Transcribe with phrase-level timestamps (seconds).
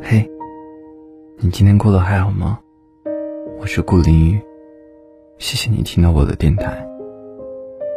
[0.00, 0.28] 嘿，
[1.38, 2.58] 你今天过得还好吗？
[3.58, 4.40] 我是顾林雨，
[5.38, 6.86] 谢谢你听到我的电台。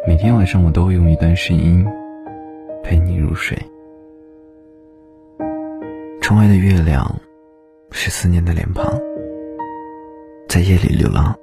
[0.08, 1.86] 每天晚上我都会用一段声音
[2.84, 3.58] 陪你入睡。
[6.22, 7.06] 窗外的月亮
[7.92, 9.00] 是思念的脸庞，
[10.50, 11.36] 在夜里流浪，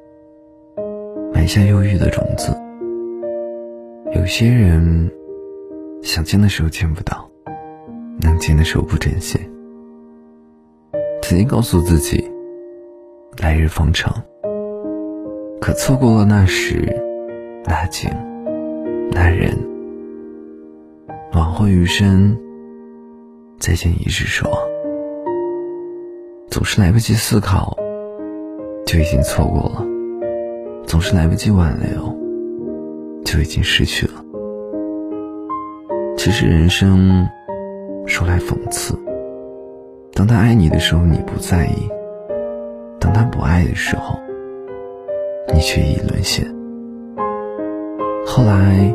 [1.33, 2.53] 埋下忧郁的种子。
[4.13, 5.11] 有些人
[6.03, 7.31] 想见的时候见不到，
[8.21, 9.39] 能见的时候不珍惜。
[11.29, 12.25] 曾经告诉自己，
[13.37, 14.11] 来日方长，
[15.61, 16.91] 可错过了那时
[17.67, 18.11] 那景
[19.11, 19.55] 那人，
[21.35, 22.35] 往后余生
[23.59, 24.59] 再见已是奢望。
[26.49, 27.77] 总是来不及思考，
[28.87, 29.87] 就已经错过了；
[30.87, 32.11] 总是来不及挽留，
[33.23, 34.25] 就已经失去了。
[36.17, 37.29] 其实人生
[38.07, 38.99] 说来讽刺。
[40.19, 41.89] 当他爱你的时候，你不在意；
[42.99, 44.19] 当他不爱的时候，
[45.55, 46.45] 你却已沦陷。
[48.27, 48.93] 后来，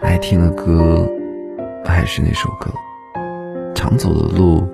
[0.00, 1.06] 爱听的歌
[1.84, 2.70] 还是那首歌，
[3.74, 4.66] 常走的路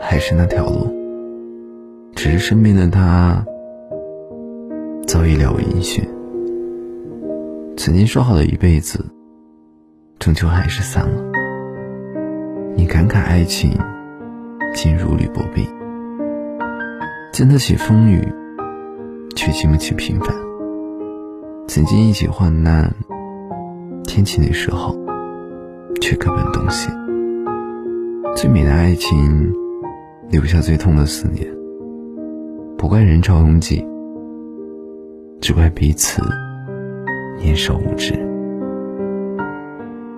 [0.00, 0.86] 还是那条路，
[2.14, 3.44] 只是身边的他
[5.04, 6.08] 早已了无音讯。
[7.76, 9.04] 曾经说好的一辈子，
[10.20, 11.24] 终究还是散了。
[12.76, 13.76] 你感慨爱情。
[14.76, 15.66] 心如履薄冰，
[17.32, 18.20] 经得起风雨，
[19.34, 20.36] 却经不起平凡。
[21.66, 22.94] 曾经一起患难，
[24.04, 24.94] 天晴的时候，
[26.02, 26.90] 却各奔东西。
[28.36, 29.50] 最美的爱情，
[30.28, 31.48] 留下最痛的思念。
[32.76, 33.82] 不怪人潮拥挤，
[35.40, 36.20] 只怪彼此
[37.38, 38.12] 年少无知。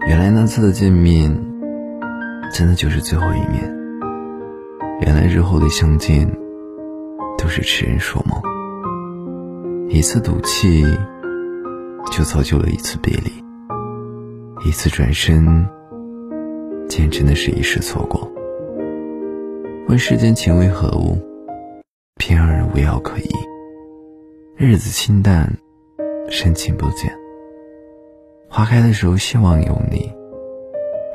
[0.08, 1.30] 原来那次的见面，
[2.52, 3.77] 真的就是最后一面。
[5.00, 6.28] 原来日后的相见，
[7.38, 8.40] 都是痴人说梦。
[9.88, 10.84] 一次赌气，
[12.10, 13.30] 就造就了一次别离；
[14.66, 15.66] 一次转身，
[16.88, 18.28] 见真的是一世错过。
[19.88, 21.16] 问世间情为何物，
[22.16, 23.30] 偏让人无药可医。
[24.56, 25.48] 日子清淡，
[26.28, 27.10] 深情不减。
[28.48, 30.12] 花开的时候希望有你，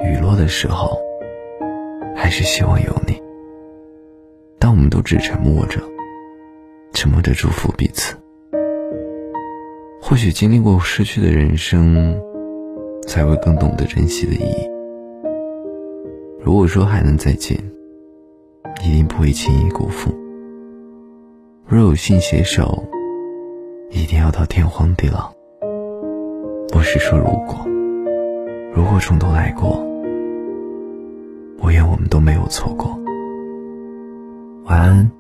[0.06, 0.98] 雨落的时候，
[2.16, 3.22] 还是希望有你。
[4.64, 5.82] 但我们都只沉默着，
[6.94, 8.16] 沉默着祝福彼此。
[10.02, 12.18] 或许经历过失去的人生，
[13.06, 14.70] 才会更懂得珍惜的意义。
[16.42, 17.60] 如果说还能再见，
[18.82, 20.10] 一定不会轻易辜负。
[21.68, 22.86] 若有幸携手，
[23.92, 25.30] 一定要到天荒地老。
[26.70, 27.68] 不是说如果，
[28.74, 29.86] 如果从头来过，
[31.60, 32.98] 我愿我们都没有错过。
[34.66, 35.12] 晚安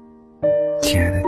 [0.81, 1.22] 亲爱的